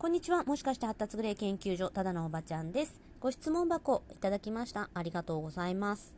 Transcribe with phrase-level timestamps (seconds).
[0.00, 0.44] こんにちは。
[0.44, 3.02] もしかして発達グレー研究所、ただのおばちゃんです。
[3.20, 4.88] ご質問箱いただきました。
[4.94, 6.16] ありがとうございます。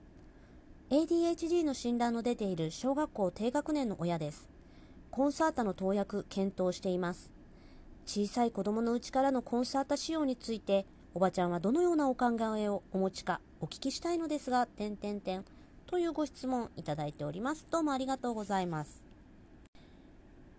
[0.90, 4.48] ADHD の診断の出ている小学校低学年の親です。
[5.10, 7.32] コンサータの投薬検討しています。
[8.06, 15.44] 小さい子供のうちからのコンサータ使用について、おばちゃんはどのようなお考えをお持ちかお聞きしたいのですが、点々点
[15.86, 17.66] というご質問いただいております。
[17.68, 19.11] どうもありがとうございます。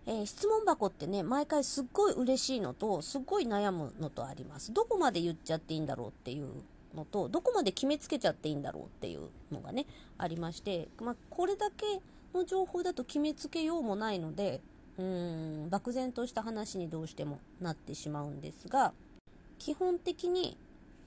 [0.06, 4.72] えー、質問箱ってね、毎回すっごい嬉しいのと、すっごい悩むのとあります。
[4.72, 6.50] どこまで言っちゃっていいんだろうっていう
[6.94, 9.86] のと、どこまで決めつけちゃっていいんだろうっていうのがね、
[10.18, 12.00] ありまして、まあ、これだけ
[12.34, 14.60] の情報だと決めつけようもないので、
[14.98, 18.92] うーん、漠然とした話にどうしてもなってしまうんですが、
[19.58, 20.58] 基本的に、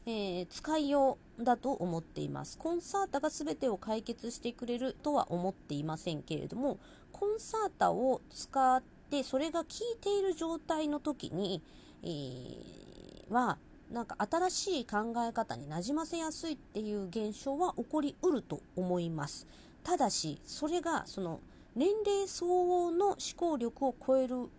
[0.05, 2.57] えー、使いようだと思っています。
[2.57, 6.79] コンサータが全てを解決してくれるとは思っていませんけれども、
[7.11, 11.61] コンサータを使ってそれが効いている状態の時に、
[12.03, 13.57] えー、は
[13.91, 19.47] なんか新しい考え方になじませやすいっていう現象は起こりうると思います。
[19.83, 21.39] ただし、それがその
[21.75, 24.49] 年齢相応の思考力を超える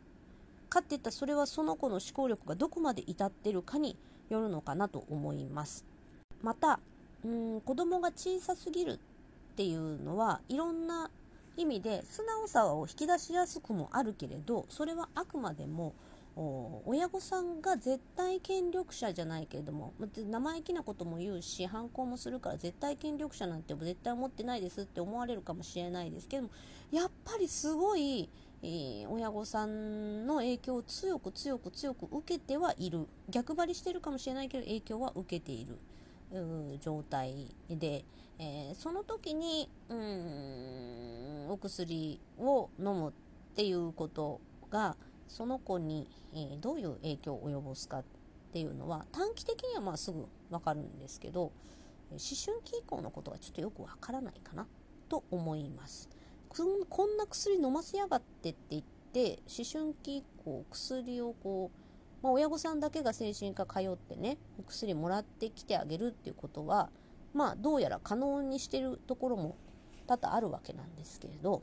[0.70, 3.98] かっていったらそれはその子の思考力がどこまで至ってるかに
[4.30, 5.84] よるのかなと思います。
[6.42, 6.80] また、
[7.24, 8.98] うん子供が小さすぎるっ
[9.56, 11.10] ていうのはいろんな
[11.58, 15.94] 意味で素直さを引き出しやすくもあるけれどそれはあくまでも
[16.86, 26.50] 親御さんが絶対権力者じゃないけれども生意気なことも言うし反抗もするから絶対権力者なんて絶対思ってないですって思われるかもしれないですけども
[26.92, 28.28] やっぱりすごい、
[28.62, 35.76] えー、親御さんの影響を強く強く強く受けてはいる逆張りしてるかもしれないけど影響は受けている。
[36.80, 38.04] 状態で、
[38.38, 43.12] えー、その時にうんお薬を飲むっ
[43.54, 48.04] ていうことがその子に、えー、どういう影響を及ぼすかっ
[48.52, 51.52] ていうのは短期的にはまあすぐ分かるんですけど思
[52.10, 54.66] 春期以降のことがちょっとよくわからないかな
[55.08, 56.08] と思います。
[56.88, 58.82] こんな薬飲ませやがってって言っ
[59.12, 61.88] て思春期以降薬をこう
[62.22, 66.90] まあ、親御さんだけが精神科通ってねお薬もらってきてあげるっていうことは
[67.38, 69.56] まあどうやら可能にしてるところも
[70.08, 71.62] 多々あるわけなんですけれど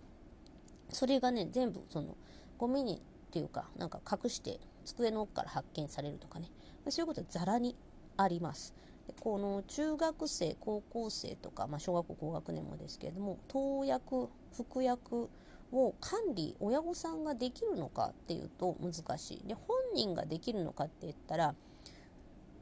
[0.87, 2.15] それがね全部その
[2.57, 6.49] ゴミにっていうかなんか隠して机の奥から発見されるとかね。
[6.89, 7.75] そういうことはざらに
[8.15, 8.73] あります。
[9.05, 15.29] でこの中学生高校生とか、まあ、小学校高学年もですけれども投薬服薬
[15.73, 19.47] を管理親御さんができるのかっていうと難しい。
[19.47, 21.53] で本人ができるのかって言ったら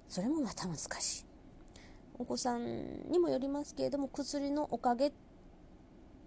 [0.08, 1.33] それもまた難しい。
[2.20, 5.12] お子さんにもよりますけれども薬のおかげっ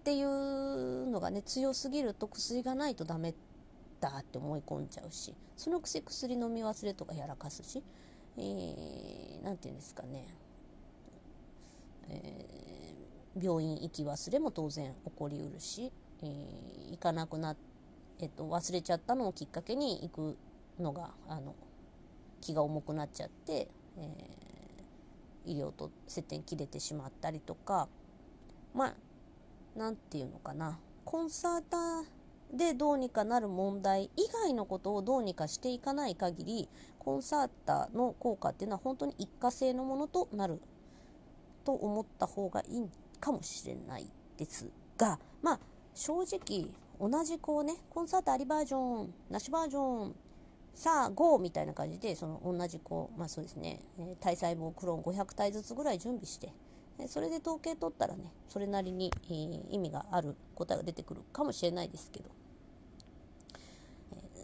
[0.05, 3.35] ていうのがね強すぎると薬がないとダメ
[4.01, 7.83] だって思い込んじゃうしそのくせ薬飲み忘れとかやらかすし
[8.37, 10.27] 何、えー、て言うんですかね、
[12.09, 15.91] えー、病院行き忘れも当然起こりうるし
[16.23, 17.57] えー、行かなくなっ、
[18.21, 20.39] えっと、忘れちゃったのをきっかけに行く
[20.81, 21.55] のがあの
[22.41, 24.46] 気が重くなっちゃって、えー、
[25.47, 27.89] 医療と接点切れてしまったりとか
[28.75, 28.95] まあ
[29.77, 30.79] 何て言うのかな。
[31.05, 32.05] コンサーター
[32.57, 36.69] でどうにかなる問題以外のことをどうにかしていかない限り
[36.99, 40.61] コンサーターの効果っていうのは本当に一過性のものとなる
[41.65, 42.91] と思った方がいい
[43.21, 44.07] かもしれない
[44.37, 45.61] ですがまあ
[45.95, 46.67] 正直
[47.01, 50.15] 同じこうねコンサートありバージョンなしバージョン
[50.77, 56.53] さあ GO みたいな感じでその同じこうまあそうですね、え、体細胞クローン500体ずつぐらい準備して
[57.09, 59.11] それで統計取ったらねそれなりに、
[59.71, 62.31] 意味がある答えが出てくるかもしれないですけど、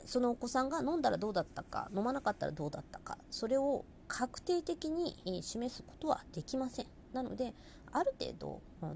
[0.07, 6.87] そのお子さんが飲んだらどうだったか飲まなかったらどうだったかそれを確定的に、示すことはできません。
[7.13, 7.55] なので
[7.91, 8.95] ある程度、あの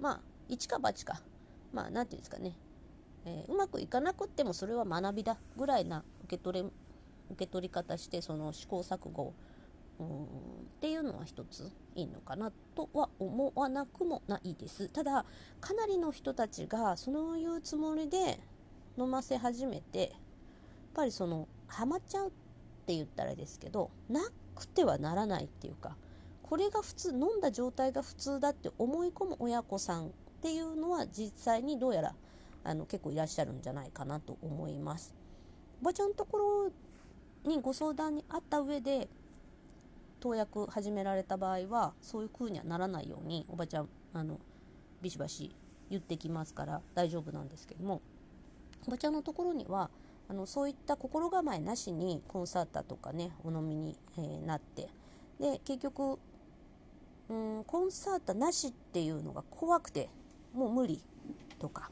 [0.00, 1.20] まあ一か八か
[1.72, 2.56] まあ何て言うんですかね、
[3.26, 6.66] えー、うまくいかなくってもそれは学びだぐらいな受け取れ
[7.30, 9.34] 受け取り方してその試行錯誤
[9.98, 10.28] うんっ
[10.80, 14.88] ていうのは一ついいのかなとは思わなくもないです。
[14.88, 15.24] ただ
[15.60, 18.38] かなりの人たちがそういうつもりで
[18.98, 20.10] 飲ませ始めてやっ
[20.94, 22.30] ぱりそのハマっちゃうっ
[22.86, 24.20] て言ったらですけどな
[24.54, 25.96] くてはならないっていうか
[26.42, 30.10] これが普通飲んだ状態が普通だって思い込む親子さんっ
[30.42, 32.14] ていうのは実際にどうやら
[32.66, 35.14] あの結構いらっしゃるんじゃないかなと思います。
[35.80, 36.70] おばちゃんのところ
[37.50, 39.08] にご相談にあった上で
[40.20, 44.40] 投薬始められた場合はそういう風にはならないようにおばちゃんあの
[45.02, 45.54] ビシバシ
[45.90, 48.00] 言ってきますから大丈夫なんですけども
[48.88, 49.90] おばちゃんのところには
[50.28, 54.88] あのそういった心構えなしにコンサータとかねお飲みに、えー、なって
[55.38, 56.18] で結局
[57.28, 60.08] うんコンサータなしっていうのが怖くて
[60.54, 61.02] もう無理
[61.58, 61.90] とか、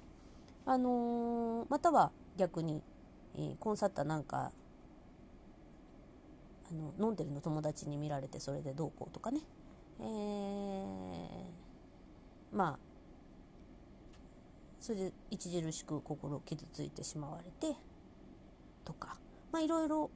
[0.67, 2.83] あのー、または逆に、
[3.37, 4.51] えー、コンサータなんか
[6.71, 9.41] あの飲んでるの友達に見られてそれでどうこうとかね、
[10.01, 10.07] えー、
[12.53, 12.79] まあ
[14.81, 17.77] それで著しく心傷ついてしまわれて
[18.85, 19.19] とか
[19.53, 20.11] まあいろいろ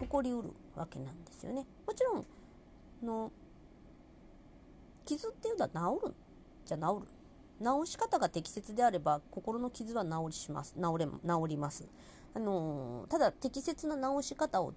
[0.00, 1.64] 起こりうるわけなんですよね。
[1.86, 2.26] もちろん
[3.02, 3.30] の
[5.04, 6.14] 傷っていうのは治る
[6.64, 7.08] じゃ治る
[7.64, 10.74] 治し方が適切であれば心の傷は治りします。
[10.74, 11.86] 治れ治ります。
[12.34, 14.74] あのただ適切な治し方を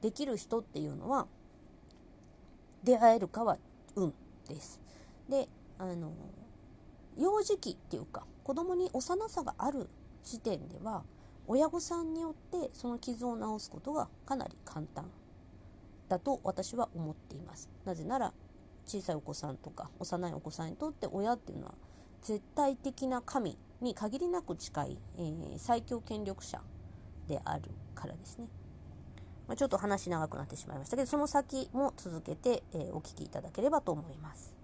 [0.00, 1.26] できる人っていうのは
[2.84, 3.58] 出会えるかは
[3.94, 4.14] 運
[4.48, 4.80] です。
[5.28, 5.48] で
[5.78, 6.12] あの
[7.16, 9.88] 幼児期っていうか子供に幼さがある
[10.22, 11.02] 時点では
[11.48, 15.10] 親御さんによってその傷を治すことがかなり簡単。
[16.08, 17.68] だと私は思っています。
[17.84, 18.32] なぜなら
[18.86, 21.74] 小さいお子さんとか幼いお子さんにとって親っていうのは
[22.26, 26.60] 絶対的な神に限りなく近い、えー、最強権力者
[27.28, 27.62] である
[27.94, 28.48] からですね。
[29.46, 34.46] まあ、ちょっと話長くなってしまいましたけどその先も続けて、えー、お聞きいただければと思います。
[34.46, 34.55] す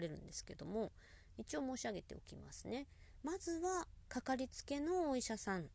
[0.00, 0.92] られるんですけども
[1.38, 2.86] 一応申し上げておきますね
[3.22, 5.66] まずはかかりつけのお医者さん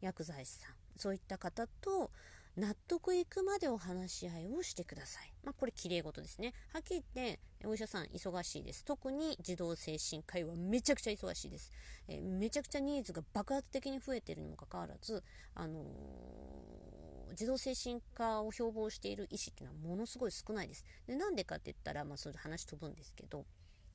[0.00, 2.10] 薬剤師さんそういった方と
[2.56, 5.32] 納得いくまでお話し合いをしてください。
[5.42, 6.52] まあ、これ綺麗事ですね。
[6.72, 8.84] はっきり言って、お医者さん忙しいです。
[8.84, 11.72] 特に児童精神科医はめちゃくちゃ忙しいです。
[12.08, 15.24] えー、めちゃくちゃニーズが爆発的に増えているにもかかわらず、
[15.54, 20.84] あのー、児童精神科を標榜している医師っていうのはものすごい少ないです。
[21.06, 23.44] で、なんでかって言ったら、まあ、それで話飛ぶんですけど、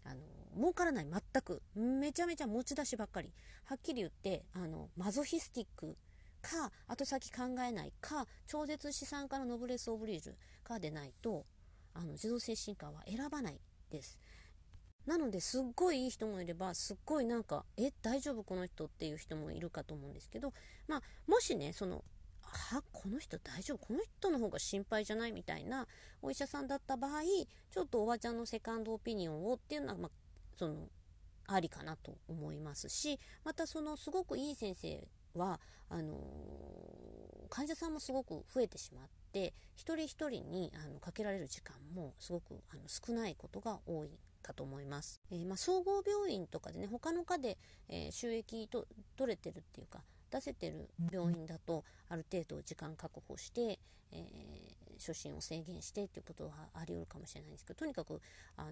[0.08, 0.22] あの
[0.56, 3.34] 儲からない全くめちゃめちゃ持ち出しばっかり
[3.66, 5.98] はっきり言ってあのマゾヒスティック
[6.42, 11.44] か後先考えないか超絶資産家のノブレス・オブリージュかでないと
[11.94, 14.20] あの児童精神科は選ばないです
[15.06, 20.54] なのですっごいいい人もいればすっごいなんかえ大丈夫この人っていう人もいるかと思うんですけど
[20.88, 22.04] まあもしねその
[22.52, 23.88] はこの人大丈夫？
[23.88, 25.32] この人の方が心配じゃない？
[25.32, 25.88] みたいな
[26.22, 27.22] お医者さんだった場合
[27.72, 30.12] ちょっとおばちゃんのセカンドオピニオンをっていうのは、まあ、
[30.56, 30.76] その
[31.48, 35.60] ありかなと思いますしまたそのすごくいい先生は
[35.90, 36.18] あの
[37.50, 44.10] 患者さんもすごく増えてしまって一人一人にあのかけられる時間もすごくあの少ないことが多い
[44.42, 47.58] かと思います、えー、まあ、総合病院とかでね他の科で、
[47.88, 48.86] えー、収益と
[49.16, 50.00] 取れてるっていうか
[50.32, 53.80] 出せてる病院だとある程度時間確保して、
[54.12, 58.22] えー、初診を制限してっていうことはあり得るかもしれないんですけどとにかく、
[58.58, 58.72] あの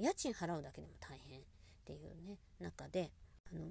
[0.00, 1.42] 家賃払うだけでも大変っ
[1.84, 3.10] ていうね中で、
[3.52, 3.66] あの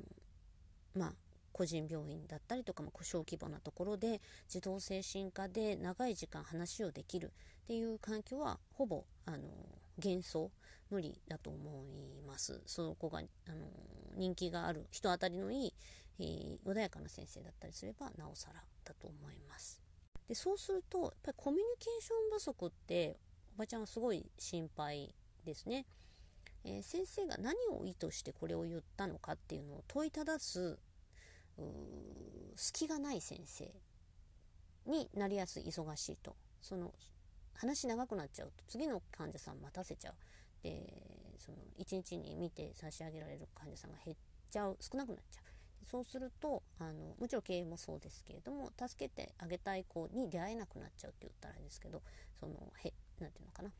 [0.95, 1.13] まあ
[1.51, 7.31] 個人病院だったりとか、まあ、小規模なところで児童精神科で長い時間話をできる
[7.63, 9.37] っていう環境はほぼあの
[10.03, 10.51] 幻想
[10.89, 11.85] 無理だと思
[12.19, 12.61] います。
[12.65, 13.21] そこがあ
[13.51, 13.65] の
[14.15, 15.73] 人気がある人当たりのいい、
[16.19, 19.81] えー、穏やかな先生だったりすればなおさらだと思います。
[20.27, 23.17] でそうするとやっぱりコミュニケーション不足って
[23.55, 25.13] おばちゃんはすごい心配
[25.45, 25.85] ですね、
[26.63, 30.79] えー、先生が何を意図してこれを言ったのかっていうのを問いただす
[32.55, 33.69] 隙がない先生
[34.85, 36.35] になりやすい忙しいと。
[36.61, 36.93] その
[37.55, 40.13] 話長くなっちゃうと次の患者さん待たせちゃう。
[40.63, 44.17] でその1日に見て差し上げられる患者さんが減っ
[44.49, 44.77] ちゃう。
[44.79, 45.41] 少なくなっちゃ
[45.83, 52.01] そうするとあのもちろん経営もそうですけれども助けてあげたい子に出会えなくなっちゃうって言ったらあれですけど
[52.39, 53.71] そのへなていうのかな。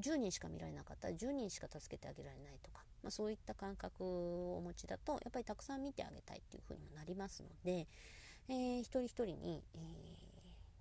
[0.00, 7.86] 10人しか見られなかったら10人しか助けてあげられないとかまあ、そういった感覚をお持ちだとやっぱりたくさん見てあげたいっていうふうにもなりますので、
[8.48, 9.82] えー、一人一人に、えー、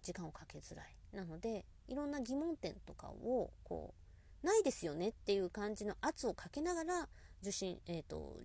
[0.02, 0.96] 時間をかけづらい。
[1.14, 3.94] なのでいろんな疑問点とかをこ
[4.42, 7.10] うないですよねっていう感じの圧をかけながら
[7.42, 8.38] 受診、えーと、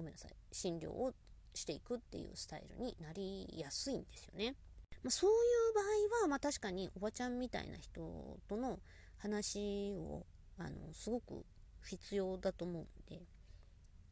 [0.00, 0.32] ごめんなさい。
[0.50, 1.12] 診療を
[1.52, 4.56] していくっていうスタイルになりやすいんですよね。
[5.02, 5.80] まあ、そういう場
[6.18, 8.78] 合は、まあ、確かにおばちゃんみたいな人との
[9.18, 10.24] 話を
[10.58, 11.44] あのすごく
[11.84, 13.22] 必要だと思うんで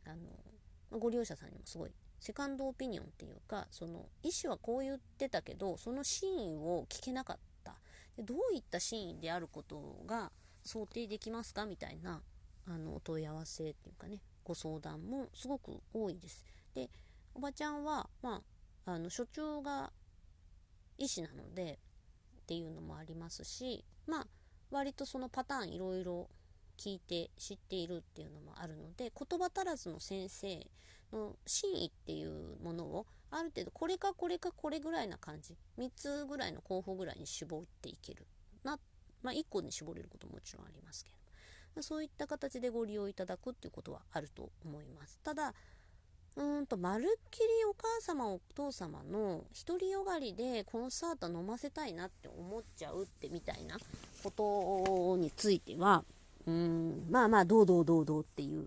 [0.07, 0.17] あの
[0.91, 1.91] まご利用者さんにもすごい
[2.21, 7.77] セカンドオピニオンっていうかその医師はこう言ってたけどその真意を聞けなかった。
[8.17, 10.33] でどういった真意であることが
[10.65, 11.67] 想定できますか？
[11.67, 12.21] みたいな
[12.67, 14.21] あのお問い合わせっていうかね。
[14.49, 16.43] ご相談もすごく多いです。
[16.75, 16.89] で
[17.35, 18.43] おばちゃんは、ま
[18.87, 19.93] あ、あの所長が
[20.97, 21.79] 医師なので
[22.43, 24.27] っていうのもありますしまあ
[24.71, 26.31] 割とそのパターンいろいろ
[26.79, 30.67] 聞いて知っているっていうのもあるので言葉足らずの先生
[31.13, 38.27] の真意っていうものをある程度これかこれかこれぐらいな感じ3つぐらいの候補ぐらいに絞っていける
[38.65, 38.79] な
[39.23, 41.18] まあ1個に絞れることももちろんありますけど
[41.83, 45.55] そういった形でご利用いただくっていうことはあると思いますただ
[46.37, 53.77] うんとまるっきりお母様お父様の独りよがりでコンサート飲ませたいなって思っちゃうってみたいな
[54.23, 56.05] ことについては
[56.47, 58.65] うんまあまあどうどうどうどうっていう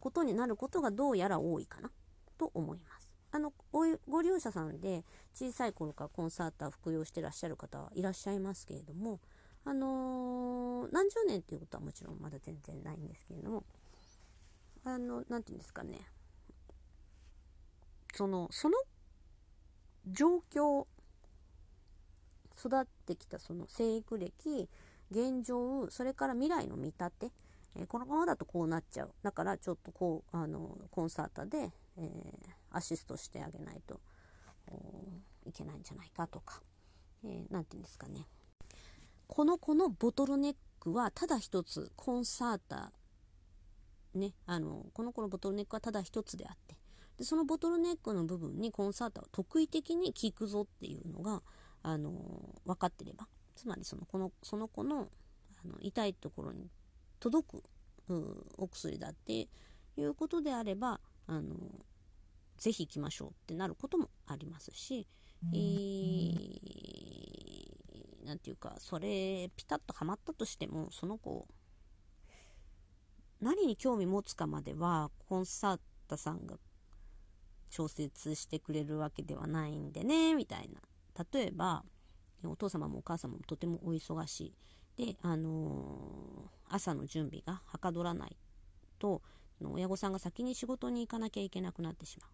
[0.00, 1.90] ことになることがどうやら多いかな
[2.38, 3.12] と思います。
[3.30, 9.20] あのご利用者さんで小さい頃からコンサーター服用してらっしゃる方はいらっしゃいますけれども、
[9.68, 13.64] あのー、何十年っていうことはもちろんまだ全然ないんですけれども、
[14.82, 16.00] あの、なんていうんですかね、
[18.14, 18.78] その、その
[20.06, 20.86] 状況、
[22.58, 24.70] 育ってきたその生育歴、
[25.10, 27.32] 現状、それから未来の見立て、
[27.76, 29.10] えー、このままだとこうなっちゃう。
[29.22, 32.06] だからちょっとこう、あの、コンサータで、えー、
[32.70, 34.00] アシストしてあげないと
[35.44, 36.62] いけないんじゃないかとか、
[37.22, 38.26] えー、て言うんですかね。
[39.28, 42.92] この子のボトルネックはただ一つ、コンサータ
[44.14, 46.76] ね、あの、この子のボトルネックはただ一つであって、
[47.18, 51.42] で、そのボトルネックの部分にコンサータを特異的に効くぞっていうのが、
[51.82, 52.12] あの、
[52.64, 55.08] 分かってれば、つまりその、この、その子の、
[55.64, 56.70] あの、痛いところに
[57.20, 57.62] 届く、
[58.56, 59.48] お薬だって
[59.96, 61.54] いうことであれば、あの、
[62.56, 65.06] ぜひ行きましょうってなることもありますし、
[65.52, 67.07] えー、
[68.28, 71.48] なんていうか、それ、ピタッとはまったとしても、その子、
[73.40, 76.56] 何に興味持つかまでは、コンサータさんが
[77.70, 80.82] 調節してくれるわけではないんでね、みたいな。
[81.32, 81.84] 例えば、
[82.44, 84.52] お父様もお母様もとてもお忙し
[84.98, 85.06] い。
[85.06, 88.36] で、あのー、朝の準備がはかどらない
[88.98, 89.22] と、
[89.62, 92.28] 親御さんが先に仕事に行かなきゃいけなくなってしま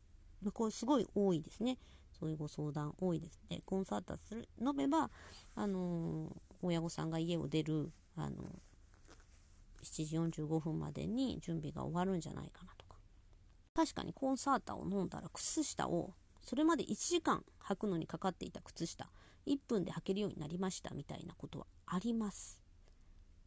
[0.45, 0.53] う。
[0.53, 1.79] これすごい多いですね。
[2.19, 3.61] そういうご相談多いですね。
[3.65, 5.11] コンサータする、飲めば、
[5.55, 8.45] あのー、親御さんが家を出る、あの
[9.83, 12.97] 7時45分までに準備が終わるんじゃないかなとか。
[13.75, 19.09] 確かにコンサータを飲んだら靴下をそれまで1時間履くのにかかっていた靴下
[19.47, 22.61] 1分で履けるようになりましたみたいなことはあります。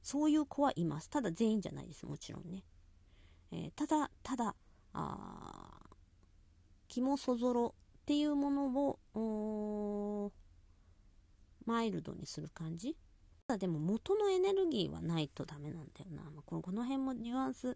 [0.03, 1.09] そういう子はいます。
[1.09, 2.05] ただ全員じゃないです。
[2.05, 2.63] もちろんね。
[3.51, 4.55] えー、ただ、ただ、
[4.93, 5.79] あ
[6.88, 7.75] 肝そぞろ
[8.07, 8.67] っていうもの
[9.15, 10.31] を
[11.65, 12.95] マイルドにする感じ？
[13.49, 16.23] ただでも元のエネルギーはないとダメなんだよな。
[16.23, 17.75] まあ、このこの辺もニュアンス、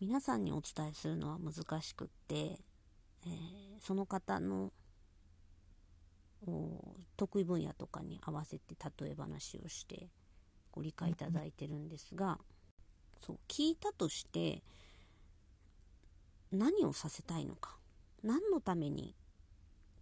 [0.00, 4.72] 皆さんにお伝えするのは難しくって、えー、その方の
[7.16, 10.08] 得意分野とかに合わせて例え話をして
[10.72, 12.40] ご理解いただいてるんですが、
[13.24, 14.64] そう聞いたとして
[16.50, 17.76] 何をさせたいのか？
[18.24, 19.14] 何のために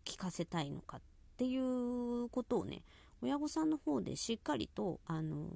[0.05, 1.01] 聞かせたいのかっ
[1.37, 2.83] ていうことをね
[3.25, 5.49] 親御さんの方でしっかりと、あのー、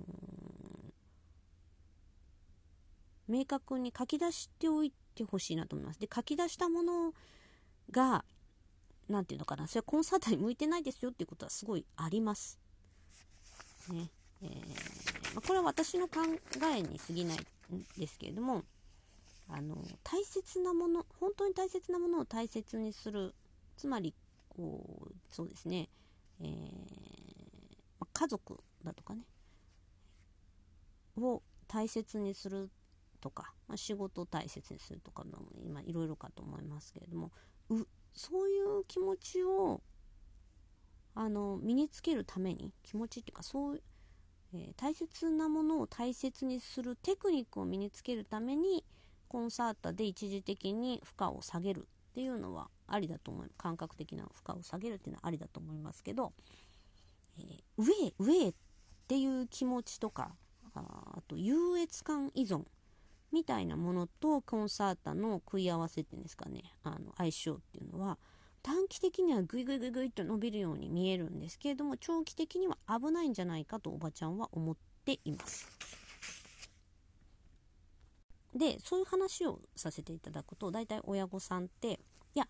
[3.28, 6.00] 明確に書き出しておいてほしいなと思います。
[6.00, 7.12] で、書き出したもの
[7.90, 8.24] が、
[9.08, 12.58] 何て言うのかな、それはコンサートに向いてないですよっていうことはすごいあります。
[13.90, 14.10] ね。
[14.40, 16.20] えー、まあ、これは私の考
[16.74, 18.64] えに過ぎないんですけれども、
[19.50, 23.34] あの、大切なもの、本当に大切なものを大切にする。
[23.76, 24.14] つまり、
[24.58, 25.88] こう、そうですね、
[26.40, 27.08] えー
[28.18, 29.22] 家族だとかね。
[31.16, 32.68] を大切にする
[33.20, 35.30] とか、まあ、仕事を大切にするとかも
[35.64, 37.30] 今いろいろかと思いますけれども
[38.12, 39.82] そういう気持ちを
[41.14, 43.82] あの身につけるために気持ちっていうかそう、
[44.54, 48.84] えー、大切なものを大切にするテクニックを身につけるために
[49.28, 51.86] コンサートで一時的に負荷を下げる。
[52.18, 56.32] っていうのはありだと思います感覚的な負荷を下げるっていうのはありだと思いますけど
[57.38, 58.54] えー、上へ上っ
[59.06, 60.32] ていう気持ちとか
[60.74, 60.82] あ
[61.16, 62.62] あと優越感依存
[63.30, 68.18] みたいなものとコンサータの食い合わせっていうんですかねあの相性っていうのは
[68.64, 75.68] 短期的にはグイグイグイグイと伸びるように見えるんですけれども長期的には危ないんじゃないかとおばちゃんは思っています。
[78.56, 82.00] でそういう話をさせていただくと大体親御さんって
[82.34, 82.46] いや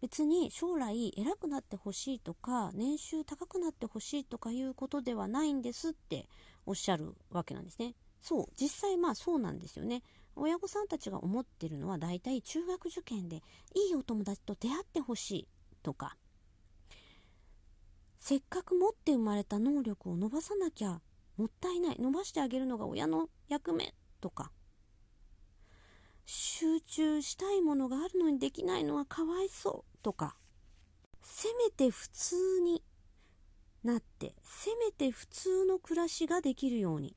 [0.00, 6.28] 別に将来偉くなってほしいとか年収高くなってほしいとかいうことではないんですって
[6.66, 7.94] おっしゃるわけなんですね。
[8.20, 10.02] そう実際まあそうなんですよね。
[10.36, 13.36] 親御さんたちが思ってるのは大体中学受験で
[13.74, 15.48] いいお友達と出会ってほしい
[15.82, 16.16] とか
[18.18, 21.00] せっかく持って生まれた能力を伸ばさなきゃ
[21.36, 24.50] もったいない伸ばしてあげるのが親の役目とか
[26.26, 30.36] 集中したいものがあるのにできないのはかわいそうとか
[31.22, 32.82] せめて普通に
[33.84, 37.14] なってせめて普通の暮らしができるように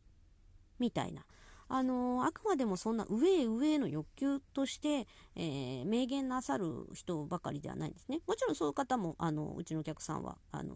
[0.78, 1.26] みたいな
[1.68, 8.22] あのあくまでもそんな上へ上への欲求として、えー、明言なさる人ばかりではないんですね。
[8.28, 10.74] もちろんそういう方もあのうちのお客さんはあの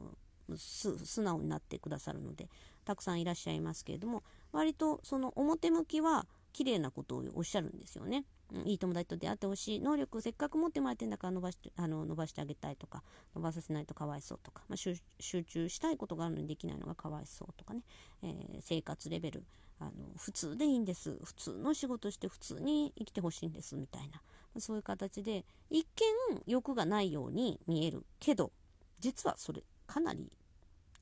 [0.56, 2.48] 素直になってくださるので
[2.86, 8.26] たくさんいらっしゃいますけれども割とその表向きは綺麗なことをおっしゃるんですよね。
[8.66, 13.02] いい友達と出会ってほしい能力せっかく持ってもらってんだから伸ばしてあの伸ばしてあげたいとか
[13.36, 17.82] 伸ばさせないとかわいそうとか、まあ、集中したいことがあるのにできないのがかわいそうとかね、
[18.22, 18.32] えー、
[18.62, 19.44] 生活レベル
[19.80, 24.22] あの普通でいいんです普通の仕事して普通に生きてほしいんですみたいな
[24.60, 25.88] そういう形で一
[26.30, 28.52] 見欲がないように見えるけど
[29.00, 30.32] 実はそれかなり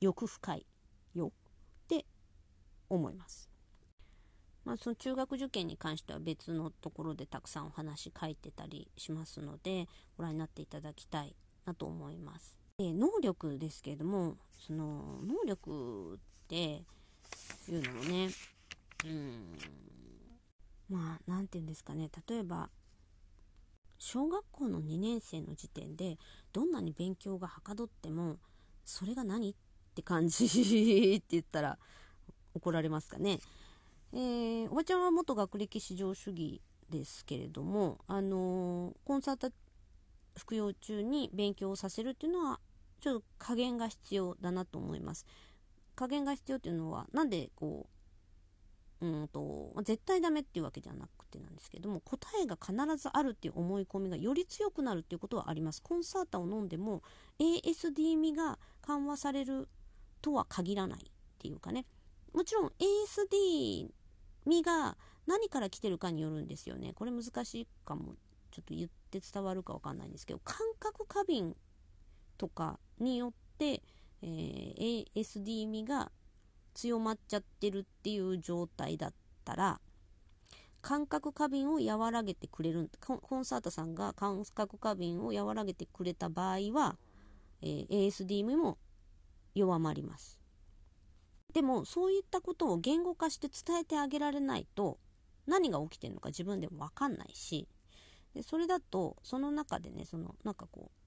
[0.00, 0.66] 欲深い
[1.14, 2.06] よって
[2.88, 3.51] 思います。
[4.64, 11.34] まあ、その中学受験に関しては別のところでたくさんお話書いてたりしますのでご覧になっていただきたい
[11.66, 12.56] なと思います。
[12.78, 16.82] で能力ですけれどもその能力って
[17.68, 18.28] いうのもね
[19.04, 19.56] うん
[20.88, 22.70] まあ何て言うんですかね例えば
[23.98, 26.18] 小学校の2年生の時点で
[26.52, 28.38] どんなに勉強がはかどっても
[28.84, 29.54] それが何っ
[29.94, 31.78] て感じって言ったら
[32.54, 33.38] 怒られますかね。
[34.14, 39.50] えー、おばちゃんは元学歴至上主義ですけれども、あのー、コンサート
[40.36, 42.60] 服用中に勉強をさせるっていうのは
[43.00, 45.26] ちょっと加減が必要だなと思います。
[45.94, 47.96] 加減が必要っていうのはなんでこう
[49.02, 57.02] うんと、絶対ダメっていうわけじゃなくてなんですけども答えが必ずあるっていう思い込みがより強くなるっていうことはありますコンサータを飲んでも
[57.40, 59.68] ASD 味が緩和される
[60.20, 61.84] とは限らないっていうかね
[62.32, 63.90] もちろん ASD
[64.46, 66.92] 身が何から来てるかによるんですよね。
[66.94, 68.14] これ難しいかも。
[68.52, 71.56] ちょっと言って伝わるかわかんないんですけど、感覚過敏
[72.36, 73.82] とかによって、
[74.20, 76.12] えー、ASD 味が
[76.74, 79.80] 強まっちゃってるっていう状態だったら、
[80.82, 86.98] 感覚過敏を和らげてくれるコンサートさんが感覚過敏を和らげてくれた場合は、
[87.62, 88.76] えー、ASD 味も
[89.54, 90.41] 弱まります。
[91.52, 94.98] でもそういったことを言語化して伝えてあげられないと
[95.46, 97.68] 何が起きてるのか自分でも分かんないし
[98.34, 101.02] でそれだとその中でねそのなんかこう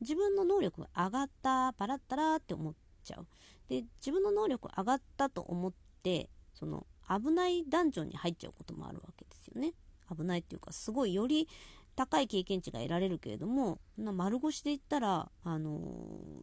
[0.00, 3.26] 自分の能力が上がったパラッタラって思っちゃう。
[3.68, 9.72] で自分の能力上がったと思ってその危ないダンジョンに入っちゃうこともあるわけですよね。
[10.14, 11.48] 危ないっていうかすごいより
[11.96, 15.82] 高い経験値が得られるけれども丸腰で言ったら、あのー、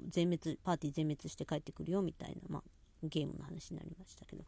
[0.10, 2.63] 全滅パーティー全滅して帰ってくるよみたいな、まあ、
[3.07, 4.43] ゲームの話になりましたけど、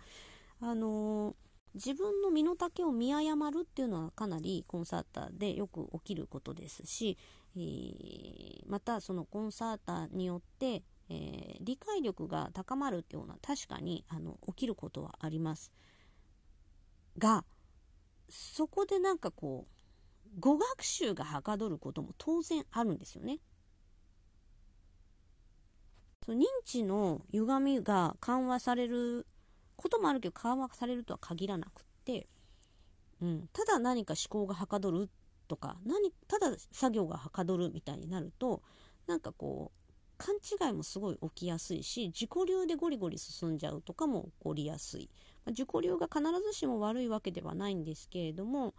[0.62, 1.36] あのー、
[1.76, 7.18] 自分の身の丈を見誤るっていうのはかなりコンサーターでよく起きることですし、
[7.58, 15.72] えー、またそのコンサーターによって、えー、理解力が高まるっていうのは確かにあの起きることはあります
[17.18, 17.44] が
[18.30, 23.40] そこでなんかこう語学習がはかどることも当然あるんですよね。
[26.26, 29.28] その認知の歪みが緩和される
[29.76, 32.28] こともあるけど緩和されるとは限らなくって、
[33.22, 35.10] うん、ただ何か思考がはかどる
[35.48, 38.64] とか何ただ作業がはかどるみたいになると
[39.06, 39.80] なんかこう
[40.18, 45.10] 勘違いもすごい起きやすいし自己流でゴリゴリ進んじゃうとかも起こりやすい、
[45.46, 48.74] まあ、自己流が必ずしも悪いわけではないんですけれども、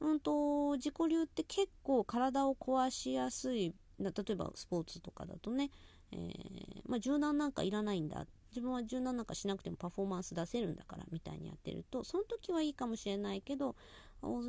[0.00, 3.74] うんと、自己流って結構体を壊しやすい。
[3.98, 5.70] 例えばスポーツとかだとね
[6.12, 8.26] えー、まあ、柔軟なんかいらないんだ。
[8.52, 13.74] 自分は柔軟なんかしなくてもパフォーマンス出せるんだからみたいにやってるとその時はいいかもしれないけど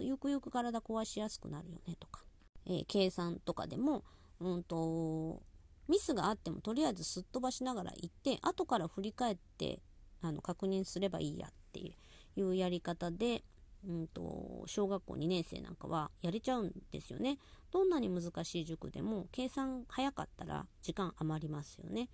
[0.01, 2.21] ゆくゆく体壊しやすくなるよねとか、
[2.67, 4.03] えー、計算とかでも、
[4.41, 5.41] うんと、
[5.87, 9.79] ミスがあってもとりあえずすっ飛ばしながら行って後から振り返って
[10.21, 11.93] あの確認すればいいやってい
[12.41, 13.41] うやり方で
[13.87, 17.37] うんと、小学校2年生なんかはやれちゃうんですよね。
[17.71, 22.09] どんなに難しい塾でも計算早かったら時間余りますよね。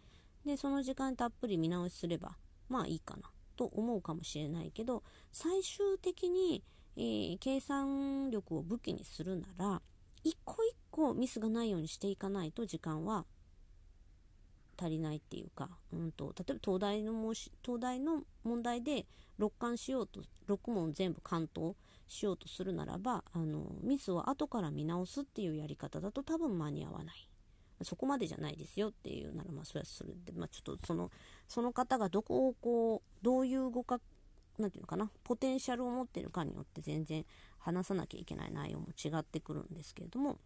[0.46, 2.38] で、その時間たっぷり見直しすれば
[2.70, 6.64] まあいいかなと思うかもしれないけど、最終的に、
[6.96, 9.82] えー、計算力を武器にするなら、
[10.24, 13.26] 一個一個ミスがないようにしていかないと時間は
[14.80, 19.06] 足りないっていうか、うんと、例えば東大のもし東大の問題で
[19.40, 21.76] 6巻しようと6問全部関東
[22.08, 27.30] しようとするならばあのミスを後から見直すっていうやり方だと多分間に合わない。
[27.82, 31.12] そこまでじゃないですよっていうならまあそれはそれで、まあ、ちょっとその
[31.48, 34.02] その方がどこをこうどういうごか
[34.58, 37.26] なんていうのかなポテンシャルを持ってるかによって全然
[37.58, 40.40] 話さなきゃいけない内容も違ってくるんですけれども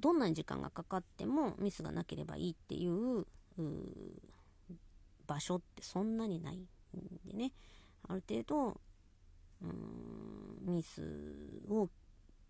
[0.00, 3.26] どんなに時間がかかってもミスがなければいいっていう
[5.26, 6.60] 場所ってそんなにない
[7.38, 7.52] ね
[8.08, 8.80] ある程度
[9.62, 11.02] うんミス
[11.68, 11.88] を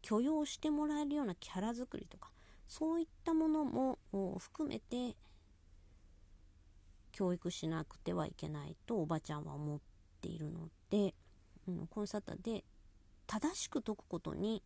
[0.03, 2.31] 許容してもらえるようなキャラ作りとか
[2.67, 3.99] そういったものも
[4.39, 5.17] 含めて
[7.13, 9.81] 教育しなくてはいけないとおばちゃんは思っ
[10.21, 11.15] ているので、
[11.67, 12.65] うん、コンサートで
[13.27, 14.63] 正しく解くことに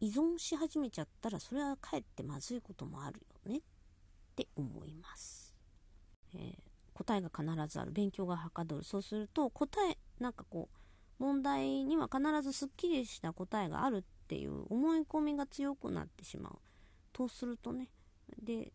[0.00, 3.60] 依存し始めちゃったらそれはかえってまずいこともあるよねっ
[4.34, 5.54] て思います。
[6.34, 6.54] えー、
[7.00, 7.92] 答えが必ずある。
[7.92, 8.84] 勉強がはかどる。
[8.84, 10.68] そうすると答えなんかこ
[11.18, 16.58] う問題には必ずすっきりした答えがあるっていう思い込みが強くなってしまう。
[17.12, 17.88] とするとね。
[18.42, 18.72] で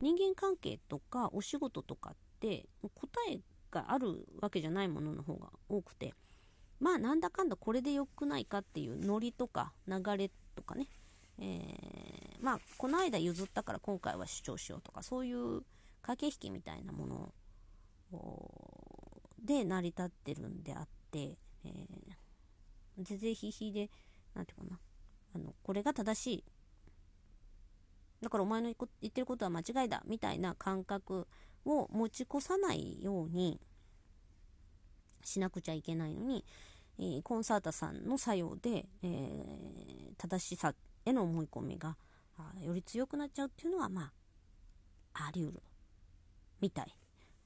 [0.00, 6.14] 人間関係とかお仕事とかって答えがあるわけじゃないものの方が多くて
[6.80, 10.86] まあなんだかんだこれで良くないかっていうノリとか流れとかね、
[11.38, 15.62] えー、まあこの間譲ったから今回は主張しようとかそういう
[16.02, 17.34] 駆け引きみたいなもの
[19.44, 23.90] で成り立ってるんであって、えー、ぜぜひひで
[24.34, 24.80] 何て言うかな。
[25.34, 26.44] あのこれが正しい。
[28.20, 31.28] だからお前の言ってることは間違いだみたいな感覚
[31.64, 33.60] を持ち越さないように
[35.22, 36.44] しなくちゃいけないのに、
[36.98, 41.96] えー、コンサータさんの作用で、えー、正しさへの思い込みが
[42.60, 44.12] より強くなっちゃうっていうのはま
[45.14, 45.62] ああり得る。
[46.60, 46.94] みたい。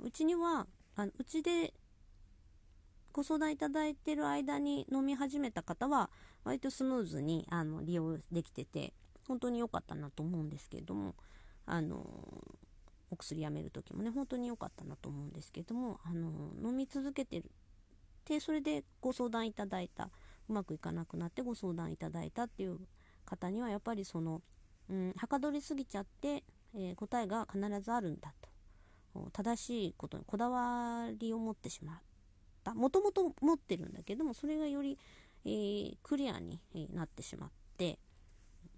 [0.01, 1.72] うちにはあのうちで
[3.12, 6.11] ご相談いただいてる間に飲み始めた方は
[6.44, 8.94] 割とスムーズにあの利用できてて
[9.29, 11.14] 本当に良かったなと思うんですけれども
[11.66, 12.05] あの
[13.11, 17.51] お薬やめる時もね本当に良かったなと思うんですけれどもあの飲み続けてる。
[18.25, 20.11] でそれでご相談いただいた。
[20.48, 22.79] うまくいかなくなってご相談いただいたっていう
[23.25, 24.42] 方にはやっぱりその、
[24.90, 26.42] うん、はかどりすぎちゃって、
[26.75, 28.52] えー、答えが必ずあるんだと。
[29.33, 31.96] 正しいことにこだわりを持ってしまっ
[32.64, 32.75] た。
[32.75, 34.98] もともと持ってるんだけどもそれがより、
[35.44, 36.61] えー、クリアに
[36.94, 37.98] なってしまって、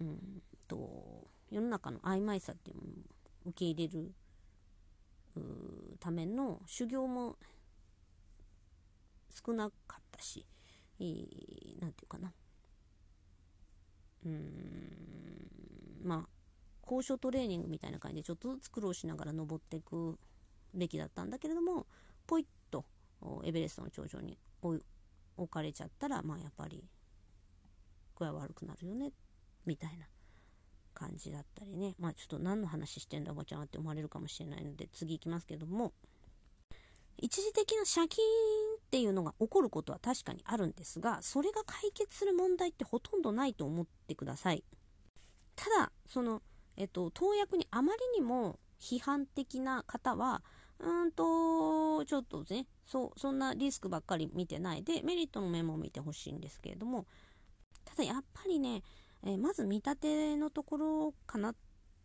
[0.00, 2.92] うんと世の中の曖昧さっていうものを
[3.50, 4.12] 受け入れる
[6.00, 7.36] ための修行も
[9.30, 10.46] 少なかったし
[10.98, 11.28] 何、えー、て
[11.80, 12.32] 言うかな。
[14.24, 16.33] うーんまあ
[16.84, 20.18] 高所トレーニングみたいな感じでちょっとずつ苦労しながら登っていく
[20.74, 21.86] べきだったんだけれども
[22.26, 22.84] ポイッと
[23.44, 26.84] エベレストの頂上に置かれちゃったらまあやっぱり
[28.16, 29.12] 具合悪くなるよね
[29.66, 30.06] みたいな
[30.92, 31.94] 感じだったりね。
[31.98, 35.92] まあちょっと何の話してんだおばちゃんって思われるかもしれないので次行きますけども。
[37.16, 38.24] 一時的な借金
[38.76, 44.64] っていうのが起こることは確かにあるんですがそれが解決する問題ってほとんどないと思ってください。
[45.54, 46.42] ただその、
[46.76, 50.42] えっと、投薬にあまりにも批判的な方は
[50.78, 57.06] うんとちょっとねそうそんなリスクばっかり見てないでメリットの面も見てほしいんですけれども。
[57.84, 58.82] ただやっぱりね、
[59.22, 61.54] えー、まず見立てのところかな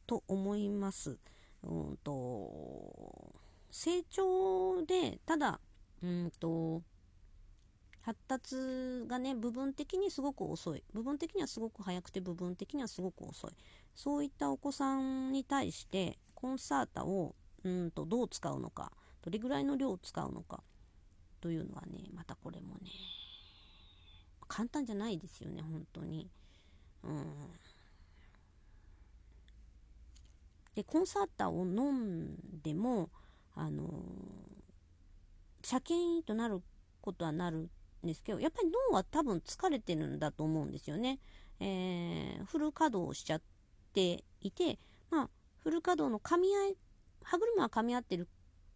[0.06, 1.18] と思います。
[1.64, 3.34] うんと
[3.72, 5.60] 成長でただ
[6.02, 6.82] うんと
[8.02, 8.56] 発達
[9.08, 10.84] がね部分的にすごく遅い。
[10.94, 13.52] 部分的にはすごく早くて部分的にはすごく遅い。
[13.96, 20.64] そういったお子さんに対してコンサータをうんとどう使うのかどれぐらいの量を使うのか
[21.42, 22.92] というのはねまたこれもね
[24.48, 26.30] 簡単じゃないですよね本当に
[27.04, 27.26] うん
[30.76, 33.10] でコンサータを飲んでも
[33.56, 33.90] あの
[35.62, 36.62] シャキーンとなる
[37.02, 37.70] ことはなる
[38.04, 41.20] んですけどやっぱり脳は多分疲れてるんだと思うんですよね。
[41.60, 43.42] えー、フル稼働しちゃっ
[43.94, 46.78] ていて、まあ、フル稼働の噛み合い
[47.24, 48.28] 歯車は噛み合ってる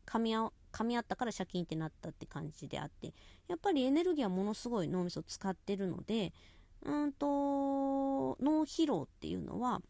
[0.06, 3.14] 噛み合噛み合ったからシャキンってなったって感じであって
[3.48, 6.34] やっぱりエネルギーはものすごい脳みそ使ってるので
[6.84, 7.26] うんと
[8.42, 9.82] 脳疲労っていうのは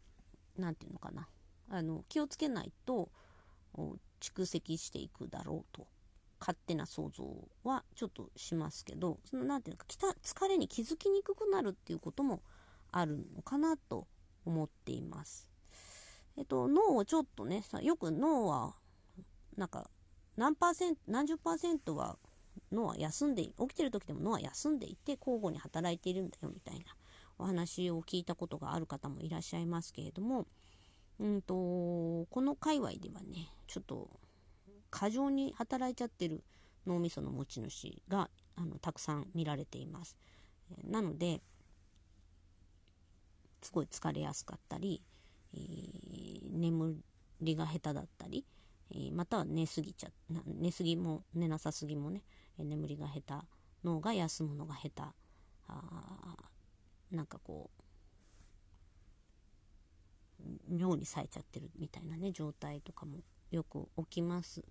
[0.58, 1.26] 何て言うのかな。
[1.70, 3.08] あの気をつけないと
[4.20, 5.86] 蓄積していくだろうと。
[6.40, 7.24] 勝手な想像
[7.62, 9.86] はちょっとしますけどその何ていうのか
[10.22, 12.42] 疲れに気づきにくくなるっていうことも
[12.92, 14.06] あるのかなと
[14.44, 15.48] 思っています。
[16.36, 18.74] えっと、脳をちょっとね、さよく脳は、
[19.56, 19.88] なんか、
[20.36, 22.18] 何パーセント、何十パーセントは
[22.72, 26.84] 脳は休んで、起きてる時でも脳は休んでいて交互に働いているんだよみたいな
[27.38, 30.46] お話を聞いたことがある方もいらっしゃいますけれども、
[31.20, 34.10] うんと、この界隈ではね、ちょっと
[34.90, 36.42] 過剰に働いちゃってる
[36.86, 40.18] 脳みその持ち主があのたくさん見られています。
[40.84, 41.40] なので、
[43.64, 45.02] すごい疲れやすかったり、
[45.54, 46.96] えー、眠
[47.40, 48.44] りが下手だったり、
[48.90, 50.10] えー、または寝すぎちゃ
[50.46, 52.22] 寝すぎも寝なさすぎもね、
[52.58, 53.46] え眠りが下手
[53.82, 55.02] 脳が休むのが下手
[55.68, 56.36] あ
[57.10, 57.82] なんかこう
[60.68, 63.18] 妙に冴えちゃってるみたいなね状態とかも
[63.50, 64.62] よく起きます。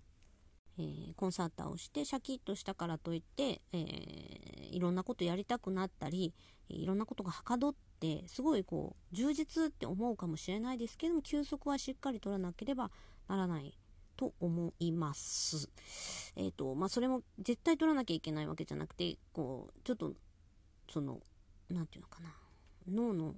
[0.76, 6.34] えー、コンサーターをしてシャキッとしたからといって、えー、いろんなことやりたくなったり
[6.68, 7.74] いろんなことがはかどっ
[8.04, 12.90] てすごいこう充実って思うかもしれないですけども休息はしっかり取らなければ
[13.28, 13.72] ならない
[14.16, 15.68] と思います。
[16.36, 20.12] えっ、ー、とまあそれも絶対取らなきゃいけないわけじゃなくてこうちょっと
[20.92, 21.20] その
[21.70, 22.34] 何て言うのかな
[22.86, 23.34] 脳の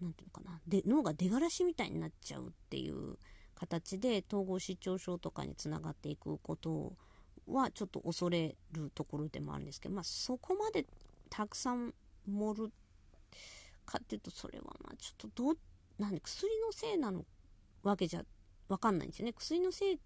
[0.00, 3.16] 何て言うのかなで脳が出がらしみたいになっちゃうっていう
[3.54, 6.92] 形で統合失調症とかにつながっていくこと
[7.48, 10.84] はちょっと恐れるところでもあるんですけど、まあ、そこまで
[11.30, 11.94] たくさん
[12.26, 12.72] 盛る
[13.84, 15.58] かっていうとそれはまあちょっとどう
[15.98, 17.24] なん薬のせいなの
[17.82, 18.24] わけじゃ
[18.68, 19.32] わかんないんですよね。
[19.32, 19.98] 薬のせいっ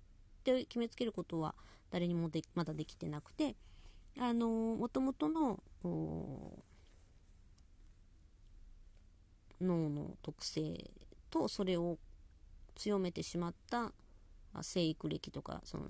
[0.45, 1.55] て決めつけることは
[1.91, 3.57] 誰にもでまだできてなくて
[4.19, 5.61] あのもともとの
[9.61, 10.91] 脳の特性
[11.31, 11.99] とそれを
[12.75, 13.93] 強めてしまった
[14.63, 15.85] 生育歴とかその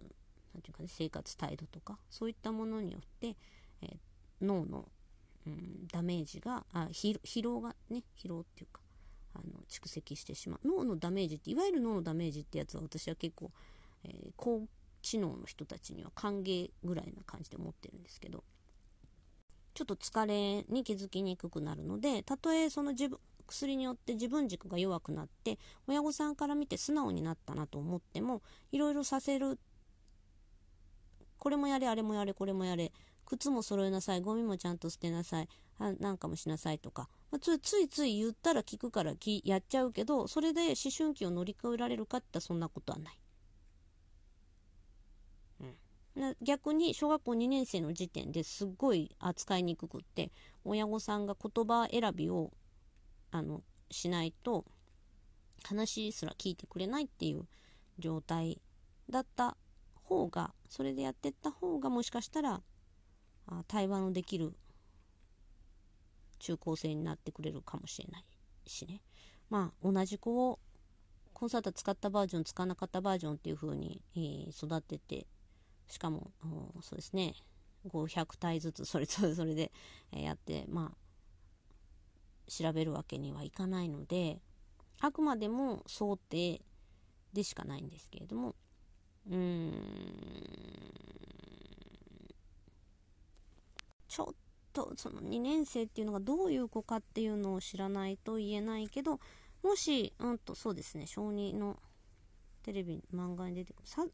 [0.54, 3.36] なんていうか、ね、生活態度とかそういったものによって、
[3.82, 4.88] えー、脳の、
[5.46, 8.80] うん、ダメージがあ疲労がね疲労っていうか
[9.34, 10.68] あの蓄積してしまう。
[10.68, 13.50] 脳のダメージっていわゆる脳のダメージってやつは私は結構、
[14.04, 14.66] えー、高
[15.00, 18.44] 知能の人たちには歓迎ぐらいな感じで思ってるんですけど
[19.74, 29.58] ちょっと疲れに気づきにくくなるのでたとえその自分薬によって自分軸が弱くなって親御さんから見て素直になったなと思ってもいろいろさせる。
[31.38, 32.92] これもやれあれもやれこれもやれ
[33.26, 34.20] 靴も揃えなさい。
[34.20, 35.48] ゴミもちゃんと捨てなさい。
[35.78, 43.18] あなんかもしなさいとか、まあ、つついつい言ったら聞くからやっちゃうけどそれで思春期を乗り越えられるかってそんなことはない。
[46.42, 50.30] 逆に小学校2年生の時点ですっごい扱いにくくって
[50.64, 52.50] 親御さんが言葉選びを
[53.30, 54.66] あのしないと
[55.64, 57.46] 話すら聞いてくれないっていう
[57.98, 58.60] 状態
[59.08, 59.56] だった
[60.02, 62.62] 方がそれでやってった方がもしかしたらあ
[63.68, 64.54] 対話のできる
[66.38, 68.24] 中高生になってくれるかもしれない
[68.66, 69.00] しね。
[69.50, 70.58] まあ同じ子を
[71.32, 75.26] コンサート使ったバージョン使わなかったバージョンっていう風に、えー、育てて
[75.88, 76.30] しかも
[76.82, 77.34] そうですね。
[77.88, 79.72] 500体ずつそれぞれそれで、
[80.12, 80.96] やってまあ
[82.48, 84.40] 調べるわけにはいかないので
[85.00, 86.62] あくまでも想定
[87.32, 88.54] でしかないんですけれども
[89.28, 89.72] うーん。
[94.12, 94.34] ちょっ
[94.74, 99.20] とその2年生っていうのがどういう子かっていうのを知らないと言えないけど
[99.62, 101.78] もしうんとそうですね小児の
[102.62, 103.88] テレビ漫画に出てくる。
[103.88, 104.04] さ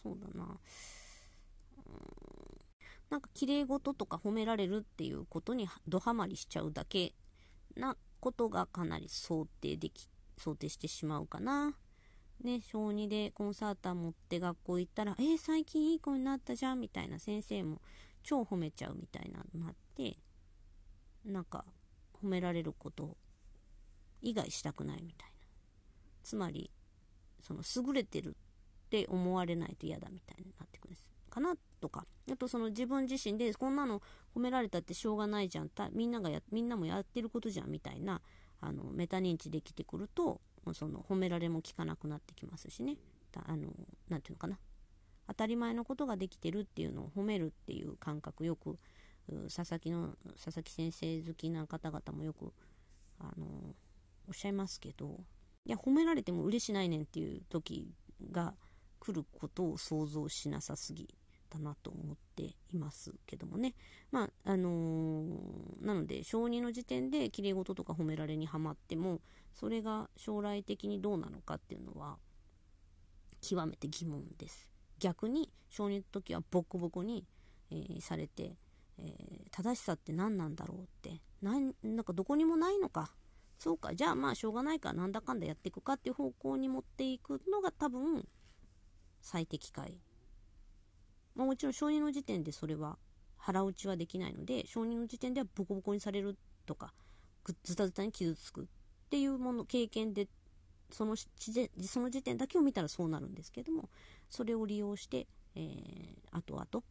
[0.00, 0.46] そうだな。
[3.10, 7.14] なんか綺麗事とか褒められるっていうことにドハマりしちゃうだけ
[7.74, 11.74] なことがかなり想定でき、想定してしまうかな。
[12.44, 17.80] ね、小2でコンサーター持って学校行ったら、えー、最近いい子になったじゃんみたいな先生も
[18.22, 20.16] 超褒めちゃうみたいなのなって、
[21.24, 21.64] なんか
[22.22, 23.16] 褒められること
[24.22, 25.46] 以外したくないみたいな。
[26.22, 26.70] つまり、
[27.40, 31.12] その優れてるって思われないと嫌だみたいになってくるんです。
[31.30, 32.04] かなとか。
[32.30, 34.02] あとその自分自身でこんなの
[34.34, 35.70] 褒められたってしょうがないじゃん。
[35.92, 38.20] みんながや、みんなもやってることじゃんみたいな、
[38.60, 40.40] あの、メタ認知できてくると、
[40.74, 42.96] その褒められも効かなくなってきますしね。
[43.46, 43.68] あの、
[44.08, 44.58] なんていうのかな。
[45.28, 48.76] 当たり前のことができてるっていうのを褒めるっていう感覚よく
[49.54, 52.52] 佐々木の佐々木先生好きな方々もよく
[53.20, 53.46] あの
[54.26, 55.20] おっしゃいますけど
[55.66, 57.92] いや褒められても嬉しないねんっていう時
[58.32, 58.54] が
[59.00, 61.08] 来ることを想像しなさすぎ
[61.50, 63.74] だなと思っていますけどもね。
[64.10, 69.20] まあ、あのー、なので、小2の時点で綺麗事とか褒められにはまっても、
[69.54, 72.18] それが将来的にどうなのかっていうのは、
[73.40, 74.70] 極めて疑問です。
[74.98, 77.24] 逆に、小2の時はボコボコに、
[77.70, 78.56] えー、されて、
[78.98, 81.20] えー、正しさって何なんだろうって。
[81.42, 83.12] なんなんかどこにもないのか。
[83.58, 83.94] そうか。
[83.94, 88.26] じゃあまあしょうがないからなんだかんだやっていくかっていう方向に持っていくのが多分
[89.20, 90.00] 最適解、
[91.34, 92.98] まあ、もちろん承認の時点でそれは
[93.36, 96.92] 腹打ちはできないので承認の時点ではボコボコにされるとか
[97.64, 98.66] ズタズタに傷つくっ
[99.10, 100.28] ていうもの経験で
[100.90, 103.90] そのその時点だけを見たらそうなるんですけども
[104.28, 106.84] それを利用して、えー、後々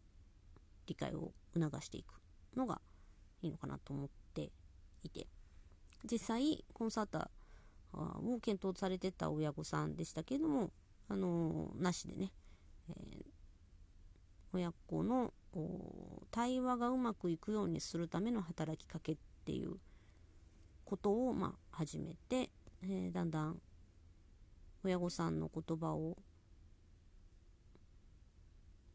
[0.87, 2.13] 理解を促していく
[2.55, 2.81] のが
[3.41, 4.51] いいのかなと思って
[5.03, 5.27] いて。
[6.09, 7.29] 実際コンサータ
[7.93, 10.71] を検討されてた親御さんでしたけれども
[11.09, 12.31] あのー、なしでね、
[12.89, 13.25] えー、
[14.53, 15.33] 親子の
[16.31, 19.77] 対話がうまくいくようにするための働きかけっていう
[20.83, 22.51] ことを、まあ、始めて、
[22.83, 23.59] えー、だんだん
[24.83, 26.17] 親御さんの言葉を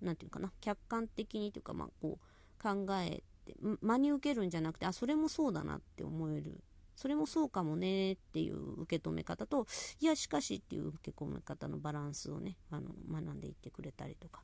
[0.02, 0.52] 何て言うかな？
[0.60, 6.62] 客観的にというか、まあ、こう考えて真に受けるんじゃなくてあそれもそうだなって思える。
[6.94, 9.66] それもそうかもねっていう受け止め方と
[9.98, 14.42] いやしかしっていう受け止め方のバランスをねあの学んでいってくれたりとか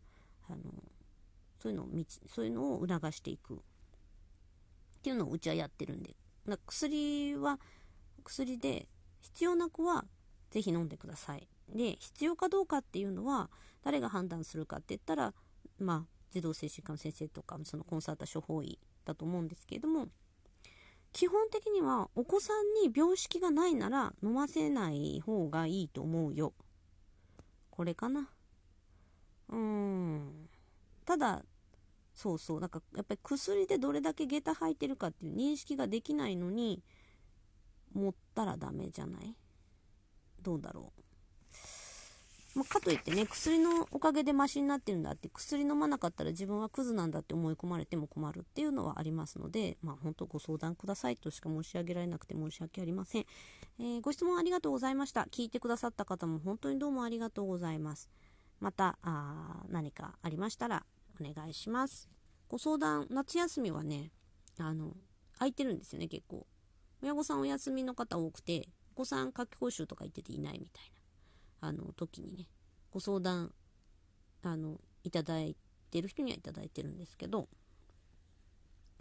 [0.48, 0.62] あの
[1.62, 1.88] そういうのを
[2.26, 3.54] そういうのを促していく。
[3.54, 6.16] っていうのをうちはやってるんで。
[6.66, 7.60] 薬は
[8.24, 8.88] 薬で
[9.20, 10.06] 必要な子は
[10.50, 11.46] ぜひ飲んでください。
[11.68, 13.50] で必要かどうかっていうのは
[13.84, 15.34] 誰が判断するかって言ったら
[15.78, 20.08] まあ児童精神科の先生とかそのコンサータ処方医だと思うんですけれども
[21.12, 26.52] 基本的にはお子さんに病識がないなら飲ませない方がいいと思うよ。
[27.70, 28.28] これかな。
[29.48, 30.48] うーん。
[31.06, 31.42] ただ
[32.14, 32.60] そうそう。
[32.60, 36.82] なんかやっぱり薬でどれだけ下駄履いてるかっていう認識ができないのに
[37.94, 39.34] 持ったらダメじゃない？
[40.42, 41.02] どうだろう。
[42.58, 53.26] まあ、かといってね、薬のおかげでマシになってるんだって、薬飲まなかったら自分はクズなんだって思い込まれても困るっていうのはありますので、まあ、本当ご相談くださいとしか申し上げられなくて申し訳ありません。
[53.78, 55.28] えー、ご質問ありがとうございました。
[55.30, 58.10] 聞いてくださった方も本当にどうもありがとうございます。
[58.58, 60.84] また、あ何かありましたら
[61.20, 62.08] お願いします。
[62.48, 64.10] ご相談、夏休みはね、
[64.58, 64.96] あの、
[65.38, 66.44] 空いてるんですよね、結構。
[67.02, 70.97] 親御さんお休みの方多くて、お子さん夏期講習とか行ってていないみたいな。
[71.60, 72.46] あの時にね
[72.90, 73.52] ご相談
[74.42, 75.56] あのいただい
[75.90, 77.48] てる人にはいただいてるんですけど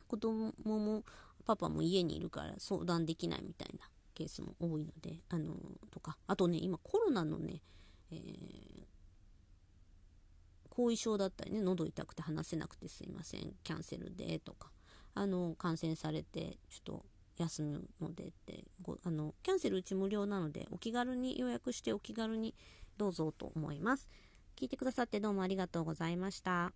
[0.07, 1.03] 子供も
[1.45, 5.53] パパも家にいるから相談できないみたいなケースも多いのであの
[5.91, 7.61] とかあとね今コロナのね、
[8.11, 8.19] えー、
[10.69, 14.71] 後遺症だったりね喉痛くて話せなくてすいませんキャンセルでとか
[15.13, 17.05] あの感染されてちょっと
[17.37, 22.55] 休むのでってごあのキャンセルうち無料なのでお気軽に予約してお気軽に
[22.97, 24.09] どうぞと思います
[24.59, 26.71] 聞いてくださってどうもありがとうございました。